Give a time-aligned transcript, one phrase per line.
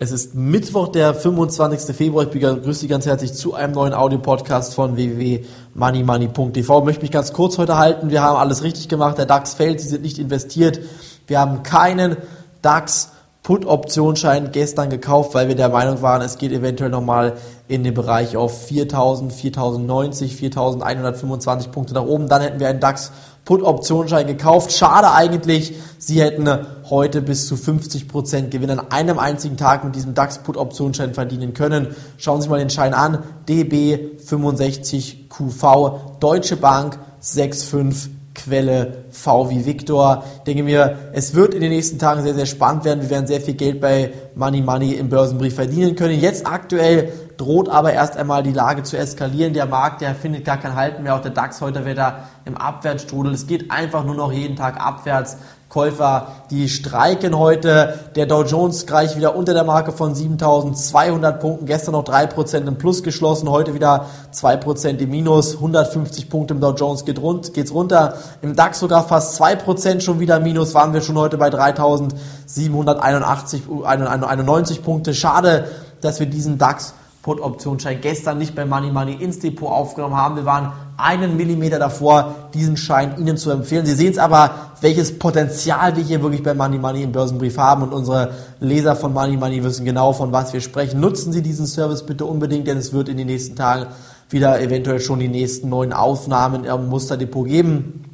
[0.00, 1.96] Es ist Mittwoch, der 25.
[1.96, 2.22] Februar.
[2.22, 6.84] Ich begrüße Sie ganz herzlich zu einem neuen Audio-Podcast von www.moneymoney.tv.
[6.84, 8.08] Möchte mich ganz kurz heute halten.
[8.08, 9.18] Wir haben alles richtig gemacht.
[9.18, 9.80] Der DAX fällt.
[9.80, 10.78] Sie sind nicht investiert.
[11.26, 12.16] Wir haben keinen
[12.62, 13.10] DAX
[13.48, 18.36] Put-Optionsschein gestern gekauft, weil wir der Meinung waren, es geht eventuell nochmal in den Bereich
[18.36, 22.28] auf 4000, 4090, 4125 Punkte nach oben.
[22.28, 23.10] Dann hätten wir einen DAX
[23.46, 24.72] Put-Optionsschein gekauft.
[24.72, 26.46] Schade eigentlich, Sie hätten
[26.90, 31.96] heute bis zu 50% Gewinn an einem einzigen Tag mit diesem DAX Put-Optionsschein verdienen können.
[32.18, 33.22] Schauen Sie sich mal den Schein an.
[33.48, 40.24] DB 65QV, Deutsche Bank 65 Quelle V wie Victor.
[40.38, 43.02] Ich denke mir, es wird in den nächsten Tagen sehr, sehr spannend werden.
[43.02, 46.18] Wir werden sehr viel Geld bei Money Money im Börsenbrief verdienen können.
[46.18, 49.54] Jetzt aktuell droht aber erst einmal die Lage zu eskalieren.
[49.54, 51.14] Der Markt, der findet gar kein Halten mehr.
[51.14, 53.32] Auch der DAX heute wieder im Abwärtsstrudel.
[53.32, 55.38] Es geht einfach nur noch jeden Tag abwärts.
[55.68, 57.98] Käufer, die streiken heute.
[58.16, 61.66] Der Dow Jones gleich wieder unter der Marke von 7200 Punkten.
[61.66, 65.56] Gestern noch 3% im Plus geschlossen, heute wieder 2% im Minus.
[65.56, 68.14] 150 Punkte im Dow Jones geht rund, geht's runter.
[68.40, 70.72] Im DAX sogar fast 2% schon wieder Minus.
[70.72, 75.12] Waren wir schon heute bei 3781 91 Punkte.
[75.12, 75.66] Schade,
[76.00, 76.94] dass wir diesen DAX
[77.28, 80.36] Put-Optionsschein gestern nicht bei Money Money ins Depot aufgenommen haben.
[80.36, 83.84] Wir waren einen Millimeter davor, diesen Schein Ihnen zu empfehlen.
[83.84, 87.82] Sie sehen es aber, welches Potenzial wir hier wirklich bei Money Money im Börsenbrief haben
[87.82, 91.00] und unsere Leser von Money Money wissen genau, von was wir sprechen.
[91.00, 93.88] Nutzen Sie diesen Service bitte unbedingt, denn es wird in den nächsten Tagen
[94.30, 98.04] wieder eventuell schon die nächsten neuen Aufnahmen im Musterdepot geben.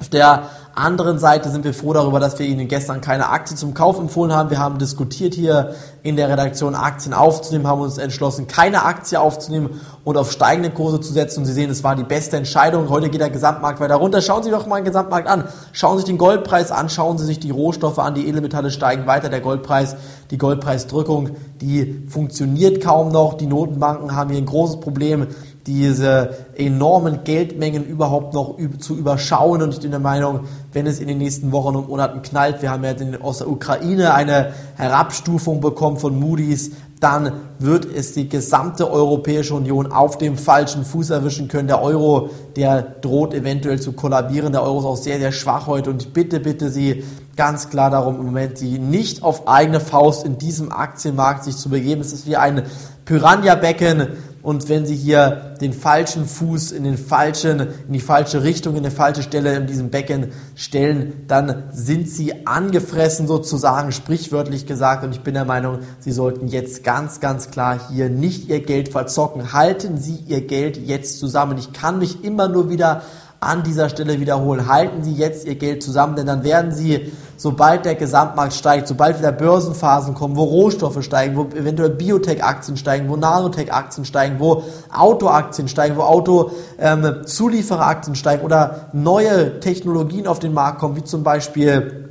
[0.00, 3.74] Auf der anderen Seite sind wir froh darüber, dass wir Ihnen gestern keine Aktie zum
[3.74, 4.50] Kauf empfohlen haben.
[4.50, 9.80] Wir haben diskutiert hier in der Redaktion Aktien aufzunehmen, haben uns entschlossen, keine Aktie aufzunehmen
[10.04, 11.40] und auf steigende Kurse zu setzen.
[11.40, 12.88] Und Sie sehen, es war die beste Entscheidung.
[12.88, 14.20] Heute geht der Gesamtmarkt weiter runter.
[14.20, 15.44] Schauen Sie doch mal den Gesamtmarkt an.
[15.72, 18.14] Schauen Sie sich den Goldpreis an, schauen Sie sich die Rohstoffe an.
[18.14, 19.28] Die Edelmetalle steigen weiter.
[19.28, 19.96] Der Goldpreis,
[20.30, 21.30] die Goldpreisdrückung,
[21.60, 23.34] die funktioniert kaum noch.
[23.34, 25.28] Die Notenbanken haben hier ein großes Problem
[25.66, 29.62] diese enormen Geldmengen überhaupt noch zu überschauen.
[29.62, 30.40] Und ich bin der Meinung,
[30.72, 34.14] wenn es in den nächsten Wochen und Monaten knallt, wir haben ja aus der Ukraine
[34.14, 40.84] eine Herabstufung bekommen von Moody's, dann wird es die gesamte Europäische Union auf dem falschen
[40.84, 41.66] Fuß erwischen können.
[41.66, 44.52] Der Euro, der droht eventuell zu kollabieren.
[44.52, 47.02] Der Euro ist auch sehr, sehr schwach heute und ich bitte, bitte Sie
[47.34, 51.70] ganz klar darum, im Moment Sie nicht auf eigene Faust in diesem Aktienmarkt sich zu
[51.70, 52.02] begeben.
[52.02, 52.62] Es ist wie ein
[53.04, 54.08] Piranha-Becken
[54.42, 58.82] und wenn Sie hier den falschen Fuß in den falschen, in die falsche Richtung, in
[58.82, 65.04] die falsche Stelle in diesem Becken stellen, dann sind Sie angefressen sozusagen, sprichwörtlich gesagt.
[65.04, 68.88] Und ich bin der Meinung, Sie sollten jetzt ganz, ganz klar hier nicht Ihr Geld
[68.88, 69.52] verzocken.
[69.52, 71.56] Halten Sie Ihr Geld jetzt zusammen.
[71.56, 73.02] Ich kann mich immer nur wieder
[73.38, 74.66] an dieser Stelle wiederholen.
[74.66, 79.18] Halten Sie jetzt Ihr Geld zusammen, denn dann werden Sie, sobald der Gesamtmarkt steigt, sobald
[79.18, 84.62] wieder Börsenphasen kommen, wo Rohstoffe steigen, wo eventuell Biotech-Aktien steigen, wo Nanotech-Aktien steigen, wo
[84.96, 91.24] Autoaktien steigen, wo Auto-Zulieferer-Aktien ähm, steigen oder neue Technologien auf den Markt kommen, wie zum
[91.24, 92.10] Beispiel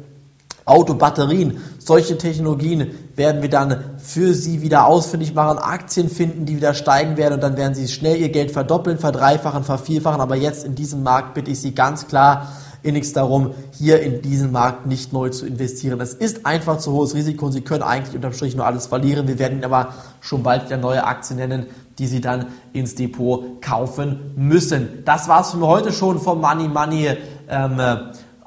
[0.66, 1.62] Autobatterien.
[1.80, 7.16] Solche Technologien werden wir dann für Sie wieder ausfindig machen, Aktien finden, die wieder steigen
[7.16, 10.20] werden und dann werden Sie schnell Ihr Geld verdoppeln, verdreifachen, vervierfachen.
[10.20, 12.50] Aber jetzt in diesem Markt bitte ich Sie ganz klar,
[12.84, 16.00] in nichts darum, hier in diesen Markt nicht neu zu investieren.
[16.02, 19.28] Es ist einfach zu hohes Risiko und Sie können eigentlich unterm Strich nur alles verlieren.
[19.28, 23.62] Wir werden Ihnen aber schon bald wieder neue Aktien nennen, die Sie dann ins Depot
[23.62, 25.04] kaufen müssen.
[25.06, 27.10] Das war's für heute schon vom Money Money.
[27.50, 27.80] Ähm,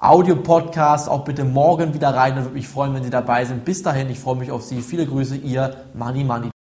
[0.05, 1.09] Audio-Podcast.
[1.09, 2.37] Auch bitte morgen wieder rein.
[2.37, 3.65] Da würde mich freuen, wenn Sie dabei sind.
[3.65, 4.83] Bis dahin, ich freue mich auf Sie.
[4.83, 6.53] Viele Grüße, Ihr Money Money.